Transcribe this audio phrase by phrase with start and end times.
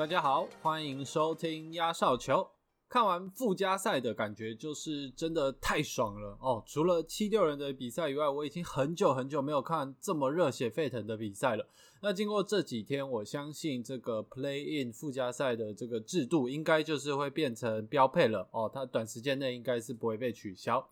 [0.00, 2.48] 大家好，欢迎收听压哨球。
[2.88, 6.64] 看完附加赛的感觉就是真的太爽了哦！
[6.66, 11.68] 除了七六人的比赛以外，我已经很久很久没有看这么热血沸腾的比赛了。
[12.00, 20.88] 那经过这几天，我相信这个 Play In 附加赛的这个制度应该就是会变成标配了哦，它短时间内应该是不会被取消。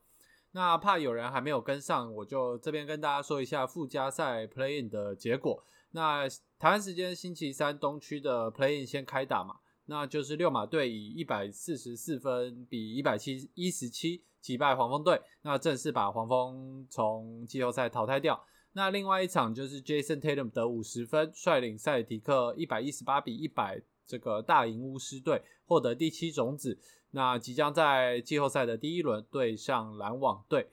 [0.51, 5.65] 那怕有人还没有跟上，我就这边跟大家说一下附加赛 Play In 的结果。
[5.93, 6.29] 那
[6.59, 9.57] 台湾时间星期三东区的 Playing 先开打嘛。
[9.91, 18.39] 那就是六马队以一百四十四分比一百七一十七击败黄蜂队，那正式把黄蜂从季后赛淘汰掉。
[18.73, 26.79] 那另外一场就是 Jason Tatum 得五十分，率领赛迪克一百一十八比一百这个大赢巫师队，获得第七种子。
[27.13, 30.69] 那即将在季后赛的第一轮对上篮网队。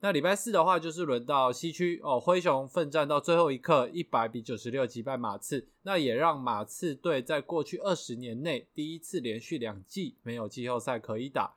[0.00, 11.56] 那礼拜四的话，就是轮到西区哦，灰熊奋战到最后一刻，一百比九十六击败马刺，那也让马刺队在过去二十年内第一次连续两季没有季后赛可以打。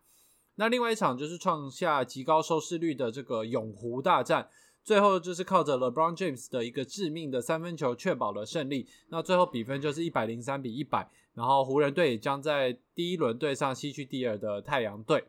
[0.55, 4.49] 那另外一场就是创下极高收视率的这个永湖大战，
[4.83, 8.89] 最后就是靠着 LeBron James 的一个致命的三分球确保了胜利。
[9.09, 15.25] 那最后比分就是一百零三比一百，然后湖人队也将在第一轮对上西区第二的太阳队。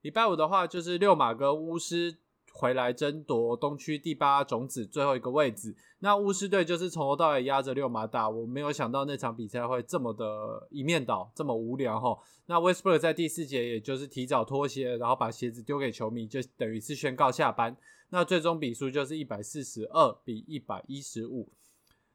[0.00, 2.16] 礼拜五的话，就是六马跟巫师。
[2.52, 8.28] 回来争夺东区第八种子最后一个位置，那巫师队就是从头到尾压着六马打。
[8.28, 12.18] 我没有想到那场比赛会这么的一面倒，这么无聊哈。
[12.46, 17.76] 那 w e s p e r 在第四节也就是提早脱鞋，然后把鞋子丢给球迷，就等于是宣告下班。
[18.10, 21.48] 那最终比数就是一百四十二比一百一十五。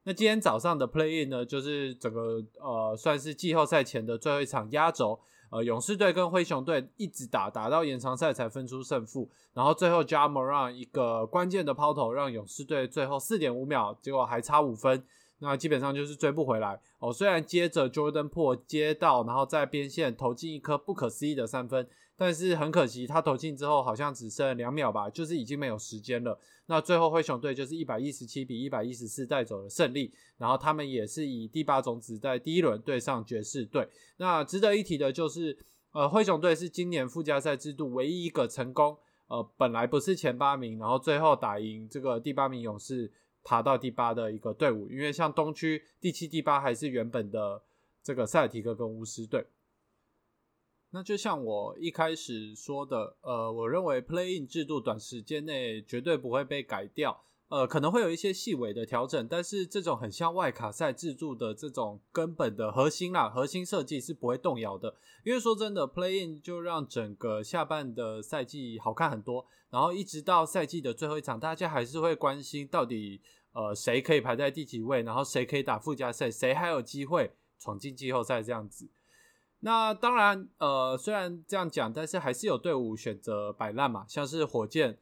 [0.04, 5.20] 那今天早上的 Play In 呢，就是整个呃算是季后赛前的最后一场压轴。
[5.50, 15.04] 呃，勇士队跟灰熊队一直打，打到延长赛才分出胜负，然后最后 Jamoran 一个关键的抛投，让勇士队最后四点五秒，结果还差五分。
[15.40, 17.14] 那基本上就是追不回来哦。
[17.14, 26.40] 虽然接着 Jordan Po 接到，然后在边线投进一颗不可思议的三分，但是很可惜，他投进之后好像只剩两秒吧，就是已经没有时间了。
[26.68, 33.90] 那最后灰熊队就是一百一十七比一百一十四带走了胜利，然后他们也是以第八种子在第一轮对上爵士队。
[34.18, 35.58] 那值得一提的就是，
[35.92, 43.12] 呃，灰熊队是今年附加赛制度唯一一个成功，呃，本来不是前八名，然后最后打赢这个第八名勇士。
[43.44, 47.64] 爬到第八的一个队伍，因为像东区第七、第八还是原本的
[48.04, 49.46] 这个塞尔提克跟巫师队。
[50.92, 64.96] 那就像我一开始说的，呃，我认为 Play In 制度短时间内绝对不会被改掉，呃，可能会有一些细微的调整，但是这种很像外卡赛制度的这种根本的核心啦，核心设计是不会动摇的。
[65.24, 73.22] 因为说真的，Play In 就让整个下半的赛季好看很多，然后一直到赛季的最后一场，大家还是会关心到底。
[73.54, 75.02] 呃，谁可以排在第几位？
[75.02, 76.30] 然后谁可以打附加赛？
[76.30, 78.44] 谁还有机会闯进季后赛？
[78.44, 78.88] 这样子。
[79.60, 85.00] 那当然，呃，虽然这样讲，但是还是有队伍选择摆烂嘛，像是火箭、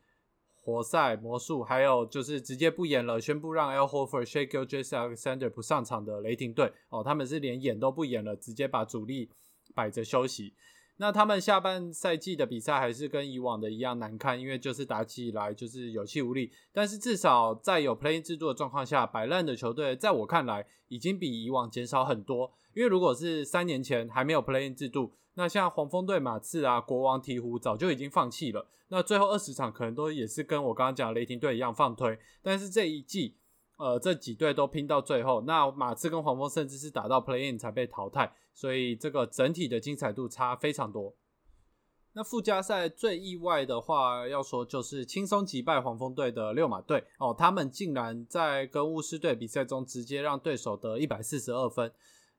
[0.53, 9.29] 活塞、魔术，还有就是直接不演了，宣布让 l h o f e r Shake j a s Alexander 不上场的雷霆队哦，他们是连演都不演了，直接把主力
[9.73, 10.53] 摆着休息。
[10.97, 16.51] 那他们下半赛季的比赛还是跟以往的一样难看，因为就是打起来就是有气无力。
[16.71, 22.51] 但是至少在有 play-in 制度的状况下，摆烂的球队在我看来已经比以往减少很多。
[22.73, 28.67] 因为如果是三年前还没有 play-in 制度，那像黄蜂队、马刺啊、国王、鹈鹕早就已经放弃了。
[28.87, 32.17] 那最后二十场可能都也是跟我刚刚讲雷霆队一样放推。
[32.41, 33.35] 但是这一季。
[33.77, 41.13] 呃，这几队都拼到最后，那马刺跟黄蜂甚至是打到 play in 才被淘汰，所以这个整体的精彩度差非常多。
[42.13, 51.91] 那附加赛最意外的话，要说就是轻松击败黄蜂队的六马队哦，他们竟然在跟巫师队比赛中直接让对手得一百四十二分。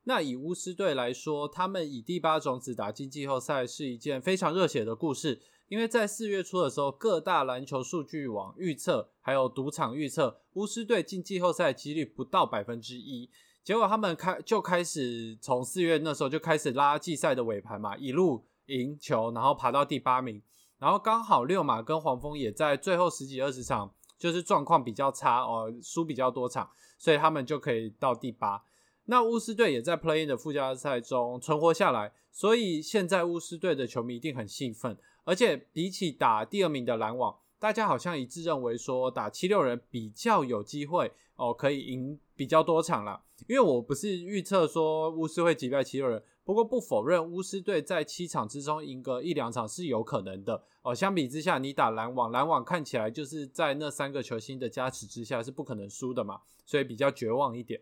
[0.05, 5.43] 那以巫师队来说，他们以第八种子打进季后赛是一件非常热血的故事。
[5.69, 13.29] 因为在四月初的时候，各大篮球数据网预测，还有赌场预测，巫师队进季后赛几率不到百分之一。
[13.67, 20.41] 结果他们开就开始从四月那时候就开始拉季赛的尾盘嘛，一路赢球，然后爬到第八名。
[20.79, 28.63] 然后刚好六马跟黄蜂也在最后十几二十场，就是状况比较差哦，输比较多场，所以他们就可以到第八。
[29.07, 34.97] 那巫师队也在 Play 的附加赛中存活下来，所以现在巫师队的球迷一定很兴奋。
[35.25, 43.23] 而且比起打第二名的篮网，大家好像一致认为说打七六人比较有机会哦，可以赢比较多场了。
[43.47, 50.95] 因为我不是预测说巫师会击败七六人，不过不否认巫师队在七场之中赢个一两场是有可能的哦。
[50.95, 57.81] 相比之下，你打篮网，篮网看起来就是在那三个球星的加持之下是不可能输的嘛，所以比较绝望一点。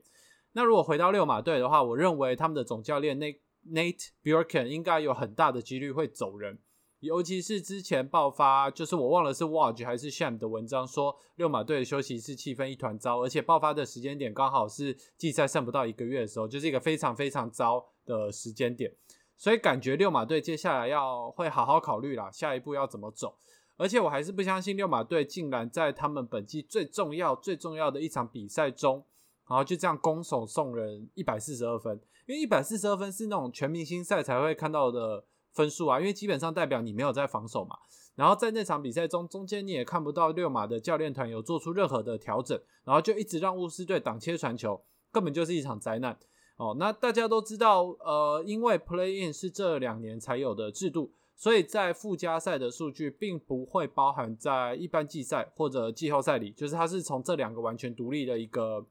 [0.52, 6.60] 那如果回到六马队的话，我认为他们的总教练 Nate Nate Bjorken 应该有很大的几率会走人。
[7.04, 18.90] 尤其是之前爆发，就是我忘了是 Watch 还是 Sham 的文章说，六马队的休息室气氛一团糟，而且爆发的时间点刚好是季赛剩不到一个月的时候，就是一个非常非常糟的时间点，
[19.36, 23.36] 所以感觉六马队接下来要会好好考虑啦，下一步要怎么走。
[23.76, 29.04] 而且我还是不相信六马队竟然在他们本季最重要最重要的一场比赛中，
[29.46, 35.26] 然后就这样攻守送人一百四十二分，因为一百四十二分是那种全明星赛才会看到的。
[35.54, 37.76] 分数啊，因为基本上代表你没有在防守嘛。
[38.16, 44.80] 然后在那场比赛中，中间你也看不到六马的教练团有做出任何的调整，然后就一直让巫师队挡切传球，
[45.10, 46.16] 根本就是一场灾难
[46.56, 46.76] 哦。
[46.78, 58.86] 那大家都知道，呃，因为 Play In 是这两年才有的制度，所以在附加赛的数据并不会包含在一般季赛或者季后赛里，就是它是从这两个完全独立的一个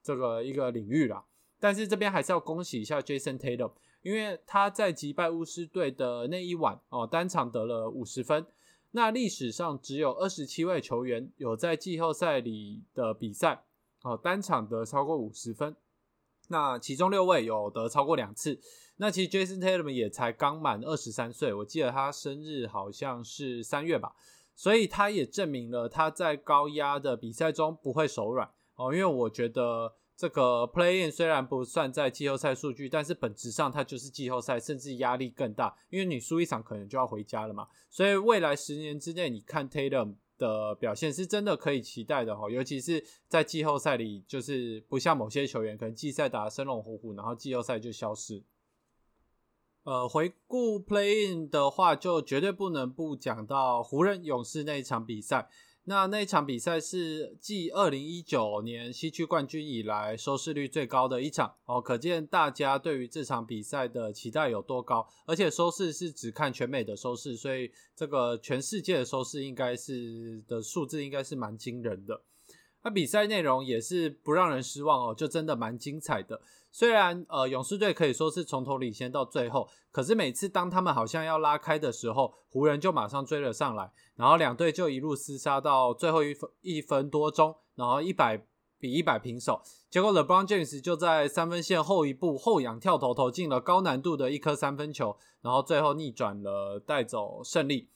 [0.00, 1.24] 这个一个领域啦。
[1.58, 3.72] 但是这边还是要恭喜一下 Jason Tatum。
[4.02, 8.46] 因为他在击败巫师队的那一晚哦，单场得了五十分。
[8.92, 13.64] 那历史上只有二十七位球员有在季后赛里的比赛
[14.02, 15.76] 哦，单场得超过五十分。
[16.48, 18.58] 那其中六位有得超过两次。
[18.96, 24.14] 那其实 Jason Tatum 也才刚满二十三岁，我记得他生日好像是三月吧，
[24.54, 28.92] 所以他也证明了他在高压的比赛中不会手软哦。
[28.94, 29.94] 因为我觉得。
[30.20, 37.66] 这个 play in 虽然不算在季后赛数据，但是本质上它就是季后赛，甚至压力更大，因为你输一场可能就要回家了嘛。
[37.88, 48.44] 所以未来十年之内，你看 Tatum 的表现是真的可以期待的哈，尤其是在季后赛里，就是不像某些球员可能季赛打得生龙活虎，然后季后赛就消失。
[49.84, 55.48] 呃，回顾 play in 的话，就绝对不能不讲到湖人勇士那一场比赛。
[55.84, 65.08] 那那一场比赛是继二零一九年西区冠军以来收视率最高的一场哦，可见大家对于这场比赛的期待有多高。
[65.26, 72.22] 而且收视是只看全美的收视，所以这个全世界的收视应该是的数字应该是蛮惊人的。
[72.82, 76.40] 那比赛内容也是不让人失望哦，就真的蛮精彩的。
[76.72, 88.46] 虽然呃，勇士队可以说是从头领先到最后，可是每次当他们好像要拉开的时候，湖人就马上追了上来，然后两队就一路厮杀到最后一分一分多钟，然后一百
[88.78, 89.60] 比一百平手。
[89.90, 97.88] 结果 LeBron James 就在三分线后一步后仰跳投投进了高难度的一颗三分球，然后最后逆转了带走胜利。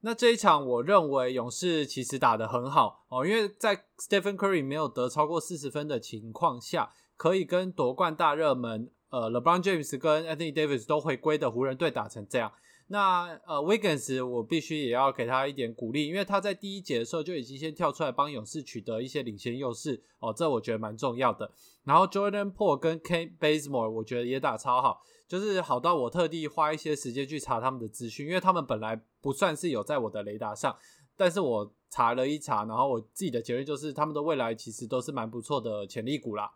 [0.00, 6.92] 那这一场我认为勇士其实打得很好哦，因为在 Stephen Curry 没有得超过四十分的情况下。
[7.18, 12.52] 可以跟夺冠大热门呃 LeBron James 跟 Anthony Davis 都回归的湖人队打成这样，
[12.90, 21.52] 那呃 Wiggins 我必须也要给他一点鼓励，因为他在第一节的时候就已经先跳出来帮勇士取得一些领先优势哦，这我觉得蛮重要的。
[21.84, 30.74] 然后 Jordan Po 跟 Ken Bazemore 我觉得也打超好，就是好到我特地花一些时间去查他们的资讯，因为他们本来不算是有在我的雷达上，
[31.14, 36.50] 但是我查了一查，然后我自己的结论就是他们的未来其实都是蛮不错的潜力股啦。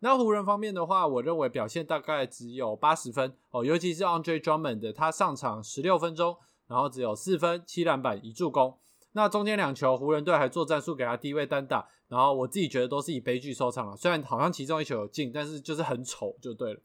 [0.00, 6.36] 那湖人方面的话，我认为表现大概只有八十分哦，尤其是 Andre Drummond，他上场十六分钟，
[6.68, 8.78] 然后只有四分、七篮板、一助攻。
[9.12, 13.96] 那中间两球，湖人队还做战术给他低位单打，然后我自己觉得都是以悲剧收场了。
[13.96, 16.80] 虽然好像其中一球有进，但是就是很丑就对了。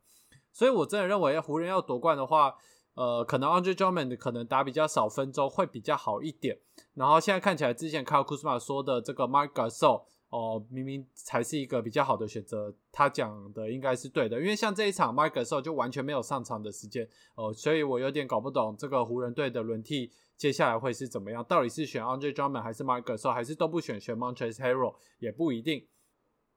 [0.52, 2.56] 所以我真的认为湖人要夺冠的话，
[2.96, 6.58] 呃，可能 Andre Drummond 可能打比较少分钟会比较好一点。
[6.96, 10.06] 然后现在看起来，之前 Kyle Kuzma 说的这个 Mark Gasol。
[10.34, 24.96] 哦，明明才是一个比较好的选择，他讲的应该是对的，因为像这一场 m i k e 时候就完全没有上场的时间哦，所以我有点搞不懂这个湖人队的轮替接下来会是怎么样，到底是选 Andre Drummond 还是 m i k e 时候，还是都不选选 Montrezl Harrell
[25.20, 25.86] 也不一定。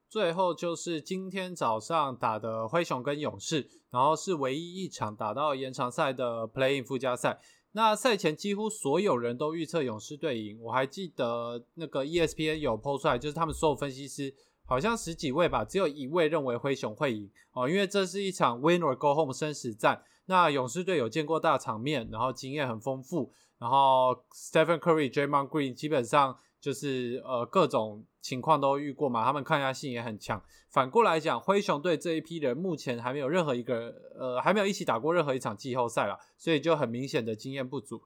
[0.08, 7.38] 最后就是今天早上打的灰熊跟勇士，然后是唯一一场打到延长赛的 Playing 附加赛。
[7.76, 20.02] 那赛前几乎所有人都预测勇士队赢，我还记得那个 ESPN 有 PO 出来，就是他们所有分析师好像十几位吧，只有一位认为灰熊会赢哦，因为这是一场 Win or Go Home 生死战。
[20.24, 26.38] 那勇士队有见过大场面，然后经验很丰富，然后 Stephen Curry、Draymond Green 基本上。
[26.66, 30.42] 就是呃各种情况都遇过嘛，他们抗压性也很强。
[30.68, 38.02] 反过来讲，灰熊队这一批人目前还没有任何一个呃还没有一起打过任何一场季后赛了，所以就很明显的经验不足。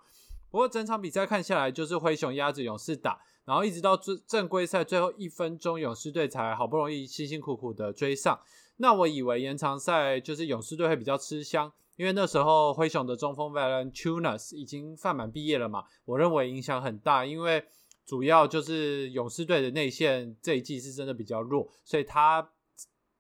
[0.50, 8.38] 不过整场比赛看下来，就是灰熊压着勇士打，然后一直到正正规赛最后一分钟，勇士队才好不容易辛辛苦苦的追上。
[8.76, 17.64] 那我以为延长赛就是勇士队会比较吃香，因为那时候灰熊的中锋 Valentunas 已经范满毕业了嘛，我认为影响很大，因为。
[18.11, 22.50] 主要就是勇士队的内线这一季是真的比较弱，所以他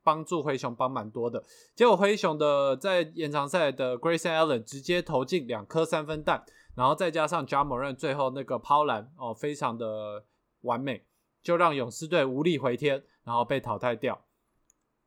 [0.02, 1.44] 帮助灰熊帮蛮多的。
[1.76, 6.44] 结果灰熊的在延长赛的 Grayson Allen 直接投进两颗三分弹，
[6.74, 10.24] 然后再加上 j a m o r a n 最后那个抛篮哦，非常的
[10.62, 11.04] 完美，
[11.40, 14.24] 就让勇士队无力回天，然后被淘汰掉。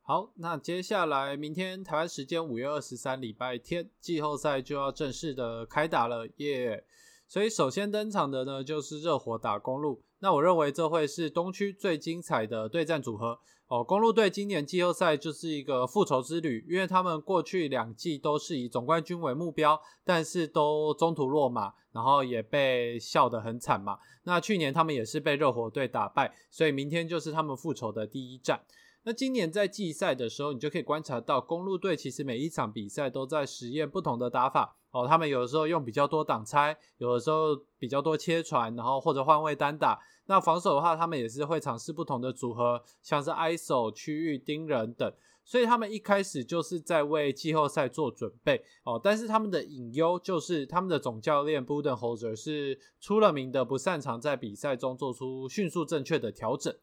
[0.03, 6.85] 好，那接下来明天台湾时间五月二十三礼拜天，季后赛就要正式的开打了耶！
[7.33, 13.83] 所以首先登场的呢就是热火打公路，那我认为这会是东区最精彩的对战组合哦。
[13.83, 23.97] 公路队今年季后赛就是一个复仇之旅，因为他们过去两季都是以总冠军为目标，但是都中途落马，然后也被笑得很惨嘛。
[24.25, 28.61] 那去年他们也是被热火队打败，所以明天就是他们复仇的第一战。
[29.05, 35.05] 那今年在季赛的时候，你就可以观察到公路队其实每一场比赛都在实验不同的打法哦。
[35.05, 39.99] 他们有的时候用比较多挡拆，有的时候比较多切传，然后或者换位单打。
[40.27, 45.13] 那防守的话，他们也是会尝试不同的组合，像是 ISO 区域盯人等。
[45.45, 48.97] 所以他们一开始就是在为季后赛做准备哦。
[49.03, 56.73] 但是他们的隐忧就是他们的总教练 Budenholzer 是出了名的不擅长在比赛中做出迅速正确的调整。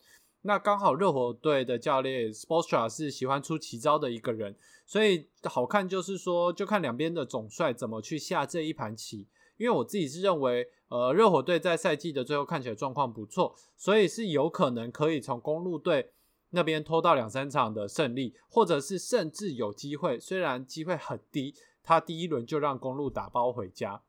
[0.42, 4.56] 那刚好热火队的教练 Sports 是喜欢出奇招的一个人，
[4.86, 9.26] 所以好看就是说，就看两边的总帅怎么去下这一盘棋。
[9.58, 16.12] 因为我自己是认为，呃，热火队在赛季的最后看起来状况不错，所以是有可能可以从公路队
[16.48, 24.00] 那边拖到两三场的胜利，或者是甚至有机会，虽然机会很低，他第一轮就让公路打包回家。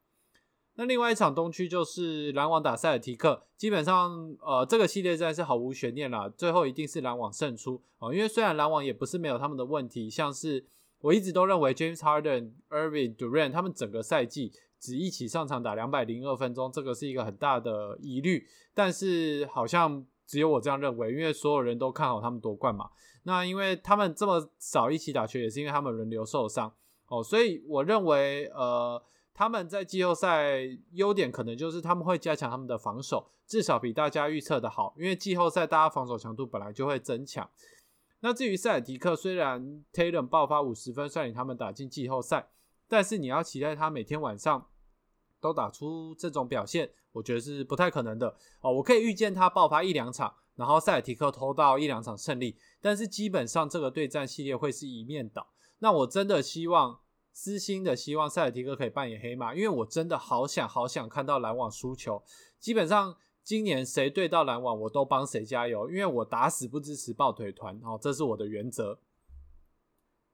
[0.82, 8.12] 那另外一场东区就是篮网打塞尔提克，基本上呃这个系列赛是毫无悬念啦，最后一定是篮网胜出哦。
[8.12, 10.66] 因为虽然篮网也不是没有他们的问题，像是
[11.02, 18.48] 我一直都认为 James Harden、Irving、Durant 他们整个赛季只一起上场打两百零二分钟，这个是一个很大的疑虑。
[18.74, 22.90] 但是好像只有我这样认为，因为所有人都看好他们夺冠嘛。
[23.22, 26.74] 那因为他们这么少一起打球，也是因为他们轮流受伤
[27.06, 29.00] 哦，所以我认为呃。
[29.42, 30.60] 他们在季后赛
[30.92, 34.94] 优点可能就是他们会加强他们的防守，至少比大家预测的好。
[34.96, 37.50] 因为季后赛大家防守强度本来就会增强。
[38.20, 42.50] 那至于塞尔迪克，虽然 Taylor 爆发五十分率领他们打进季后赛，
[42.88, 44.68] 但是你要期待他每天晚上
[45.40, 48.72] 都打出这种表现，我觉得是不太可能的哦。
[48.72, 55.48] 我可以预见他爆发一两场，然后塞尔提克偷到一两场胜利，但是基本上这个对战系列会是一面倒。
[55.80, 57.00] 那我真的希望。
[57.34, 62.22] 私心的希望塞尔提克可以扮演黑马，因为我真的好想好想看到篮网输球。
[62.60, 69.00] 基本上今年谁对到篮网，我都帮谁加油，因为我打死不支持抱腿团，哦，这是我的原则。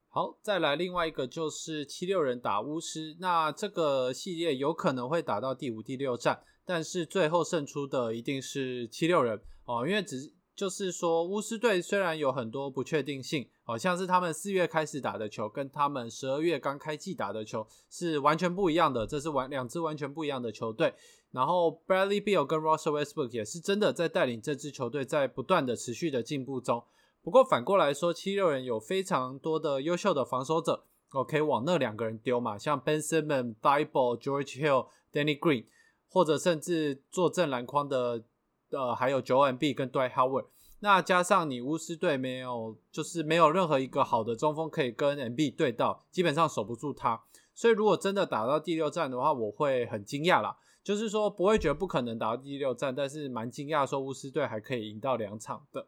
[0.09, 13.47] 好，再来另外一个就是七六人打巫师，那这个系列有可能会打到第五、第六战，但是最后胜出的一定是七六人哦，因为只就是说巫师队虽然有很多不确定性。
[13.63, 19.05] 好像是他们四月开始打的球，跟他们十二月刚开季打的球是完全不一样的。
[19.05, 20.93] 这是完两支完全不一样的球队。
[21.31, 26.81] 然后 Bradley Beal 跟 Russell Westbrook 也是真的在带领这支球队在不断的持续的进步中。
[27.21, 35.65] 不过反过来说，七六人有非常多的优秀的防守者，我可以往那两个人丢嘛，像 Ben Simmons、Bible、George Hill、Danny Green，
[36.07, 38.23] 或者甚至坐镇篮筐的
[38.71, 40.45] 呃还有 Joel B 跟 Dwight Howard。
[40.79, 47.23] 那加上你巫师队没有，就是没有任何一个好的中锋可以跟 M B 对到，基本上守不住他。
[47.55, 50.57] 所以如果真的打到第六战的话，我会很惊讶啦。
[50.83, 55.87] 就是说不会觉得不可能打到第六战，但是蛮惊讶说巫师队还可以赢到两场的。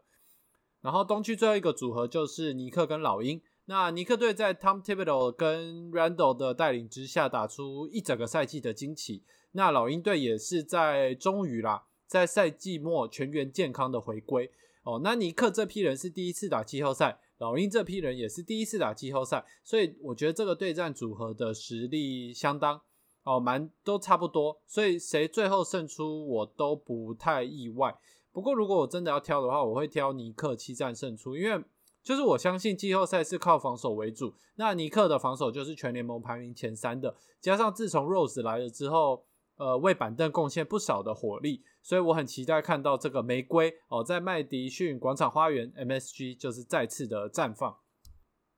[0.82, 3.40] 然后东区最后一个组合就是尼克跟老鹰。
[3.66, 9.24] 那尼克队在 Tom Thibodeau 跟 Randall 的带领之下，打出一整个赛季的惊奇。
[9.52, 14.52] 那老鹰队也是在终于啦，在赛季末全员健康的回归。
[14.82, 22.82] 哦，那尼克这批人是第一次打季后赛，老鹰这批人也是第一次打季后赛，所以我觉得这个对战组合的实力相当
[23.24, 27.96] 哦，蛮都差不多，所以谁最后胜出我都不太意外。
[28.32, 31.64] 不过如果我真的要挑的话，我会挑尼克七战胜出，因为
[32.02, 39.26] 就是我相信季后赛是靠防守为主，那尼克的防守就是全联盟排名前三的，加上自从 Rose 来了之后。
[39.60, 47.78] 呃，为板凳贡献不少的火力，所以我很期待看到这个玫瑰哦，在麦迪逊广场花园 MSG 就是再次的绽放。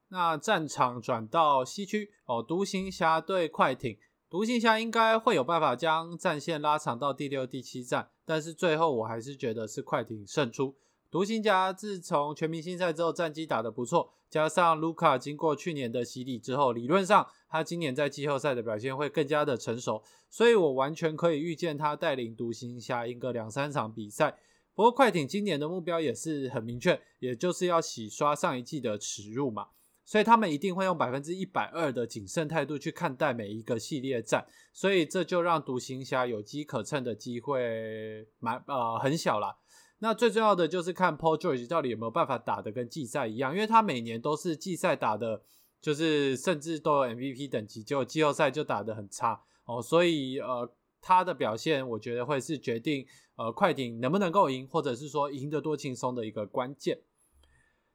[0.10, 3.98] 那战场转到西区哦，独行侠对快艇，
[4.30, 10.76] 独行侠应该会有办法将战线拉长到第六、第七战，但是最后我还是觉得是快艇胜出。
[11.12, 24.38] 独行侠自从全明星赛之后，战绩打得不错，加上卢卡经过去年的洗礼之后，理论上他今年在季后赛的表现会更加的成熟，所以我完全可以预见他带领独行侠赢个两三场比赛。
[24.74, 29.68] 不过快艇今年的目标也是很明确，也就是要洗刷上一季的耻辱嘛。
[30.06, 39.58] 所以他们一定会用百分之一百二的谨慎态度去看待每一个系列战，所以这就让独行侠有机可乘的机会蛮呃很小啦。
[40.04, 45.44] 那最重要的就是看 Paul George 到底有没有办法打的跟季赛一样，因为他每年都是季赛打的，
[45.80, 49.80] 就是甚至都有 MVP 等级，就季后赛就打的很差哦。
[49.80, 50.68] 所以呃
[51.00, 53.06] 他的表现，我觉得会是决定
[53.36, 57.02] 呃快艇能不能够赢，或者是说赢得多轻松的一个关键。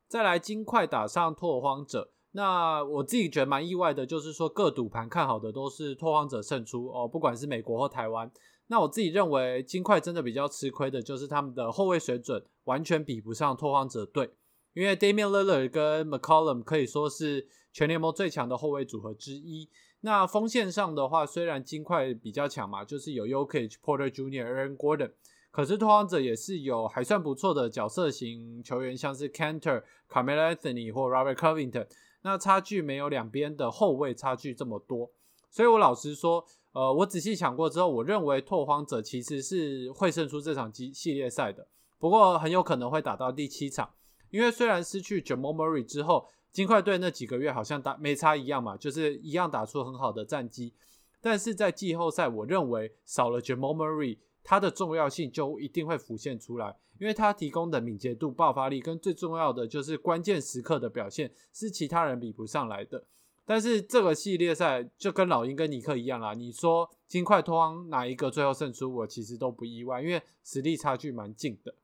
[0.06, 8.30] 再来金块打上拓荒者，那我自己觉得蛮意外的，就是说各赌盘看好的都是拓荒者胜出哦，不管是美国或台湾。
[8.68, 14.30] 那我自己认为金块真的比较吃亏的就是他们的后卫水准完全比不上拓荒者队，
[14.74, 19.68] 因为 Damian Lillard 跟 McCollum 可以说是全联盟最强的后卫组合之一。
[20.00, 25.12] 那锋线上的话，虽然金块比较强嘛，就是有 Yokich、Porter Jr.、Aaron Gordon。
[25.50, 31.86] 可是拓荒者也是有还算不错的角色型球员，像是 Cantor、Carmelo Anthony 或 Robert Covington，
[32.22, 35.10] 那差距没有两边的后卫差距这么多。
[35.50, 36.44] 所以我老实说，
[36.76, 41.66] 呃，我仔细想过之后，我认为拓荒者其实是会胜出这场系系列赛的。
[41.98, 43.88] 不过很有可能会打到第七场，
[44.28, 50.74] 因为虽然失去 Jamal Murray 之后，金块队那几个月好像打没差一样嘛，就是一样打出很好的战绩。
[51.22, 54.18] 但是在季后赛，我认为少了 Jamal Murray。
[54.48, 63.02] 它的重要性就一定会浮现出来，因为它提供的敏捷度、爆发力跟最重要的就是关键时刻的表现是其他人比不上来的。
[63.46, 71.74] 但是这个系列赛就跟老鹰跟尼克一样啦，你说金块托荒哪一个最后胜出，我其实都不意外，因为实力差距蛮近的。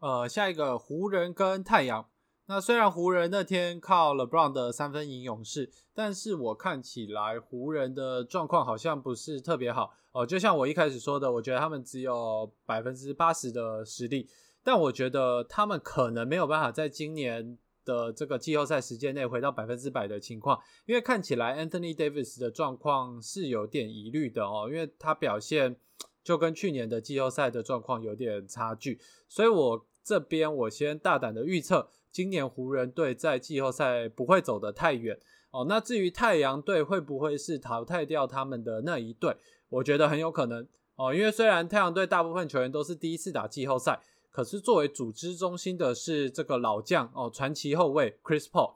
[0.00, 2.08] 呃，下一个湖人跟太阳。
[2.46, 10.26] 那虽然湖人那天靠 LeBron 的三分赢勇士，但是我看起来湖人的状况好像不是特别好哦。
[10.26, 14.28] 就像我一开始说的，我觉得他们只有百分之八十的实力，
[14.64, 25.76] 但我觉得他们可能没有办法在今年的这个季后赛时间内回到百分之百的情况，因为看起来 Anthony Davis 的状况是有点疑虑的哦，因为他表现
[26.22, 31.88] 就跟去年的季后赛的状况有点差距，所以我这边我先大胆的预测。
[32.12, 35.18] 今年湖人队在季后赛不会走得太远
[35.50, 35.64] 哦。
[35.66, 39.34] 那至于太阳队会不会是淘汰掉他们的那一队，
[39.70, 41.14] 我觉得很有可能哦。
[41.14, 43.98] 因为虽然太阳队大部分球员都是第一次打季后赛，
[44.32, 48.74] 可是作为组织中心的是这个老将哦，传奇后卫 Chris Paul，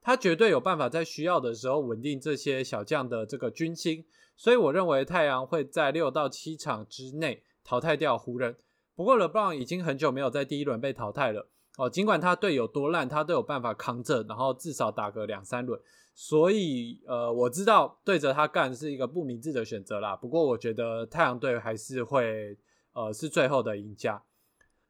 [0.00, 4.04] 他绝对有办法在需要的时候稳定这些小将的这个军心。
[4.36, 8.54] 所以我认为太阳会在六到七场之内淘汰掉湖人。
[8.94, 11.48] 不过 LeBron 已经很久没有在第一轮被淘汰了。
[11.76, 15.80] 哦，尽管他队有多烂，他都有办法扛着，然后至少打个两三轮。
[16.12, 20.16] 所以，呃，我知道对着他干是一个不明智的选择啦。
[20.16, 22.58] 不过，我觉得太阳队还是会，
[22.92, 24.20] 呃，是最后的赢家。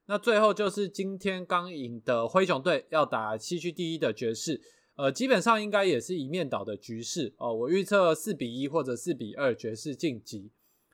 [0.08, 4.60] 那最后就是今天刚赢的灰熊队要打西区第一的爵士，
[4.96, 7.54] 呃，基本上应该也是一面倒的局势哦。
[7.54, 10.50] 我预测四比一或者四比二爵士晋级。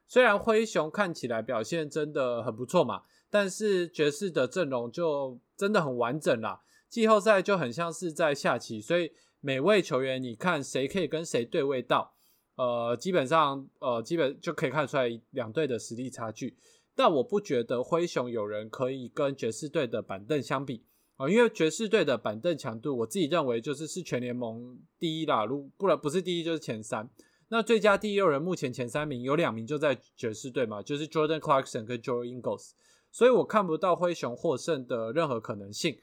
[0.06, 3.02] 虽然灰熊看起来表现真的很不错嘛。
[3.30, 12.14] 但是爵士的阵容就真的很完整啦，季后赛就很像是在下棋，所以每位球员你看谁可以跟谁对位到，
[12.54, 16.54] 呃，基本上呃基本就可以看出来两队的实力差距。
[16.96, 20.84] 但我不觉得灰熊有人可以跟爵士队的板凳相比
[21.16, 27.08] 啊，因为爵士队的板凳强度，我自己认为就是是全联盟第一啦，如不然不是第一就是前三。
[27.48, 32.70] 那最佳第六人目前前三名有两名就在爵士队嘛，就是 Jordan Clarkson 跟 Joe Ingles。
[33.12, 35.96] 所以我看不到灰熊获胜的任何可能性，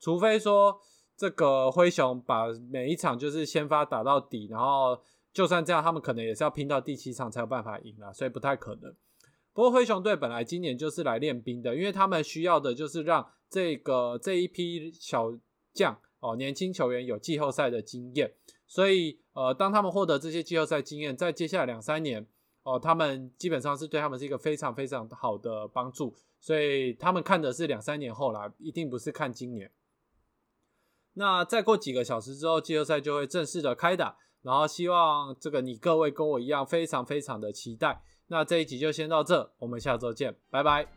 [0.00, 0.80] 除非说
[1.16, 5.00] 这个灰熊把每一场就是先发打到底，然后
[5.32, 8.92] 就算这样，他们可能也是要拼到第七场才有办法赢啊，所以不太可能。
[9.56, 15.32] 不过灰熊队本来今年就是来练兵的，因为他们需要的就是让这个这一批小
[15.72, 18.34] 将哦，年轻球员有季后赛的经验，
[18.66, 22.26] 所以呃，当他们获得这些季后赛经验，在接下来两三年
[22.64, 26.14] 哦，他们基本上是对他们是一个非常非常好的帮助。
[26.38, 29.72] 所以他们看的是两三年后啦，一定不是看今年。
[31.14, 34.18] 那再过几个小时之后，季后赛就会正式的开打。
[34.42, 38.02] 然后希望这个你各位跟我一样，非常非常的期待。
[38.28, 40.95] 那这一集就先到这，我们下周见，拜拜。